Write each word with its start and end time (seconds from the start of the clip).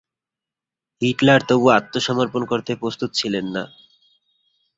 Hitler 1.01 1.41
তবু 1.49 1.65
আত্মসমর্পণ 1.69 2.41
করতে 2.45 2.71
প্রস্তুত 2.75 3.09
ছিলেন 3.13 3.45
না। 3.55 3.63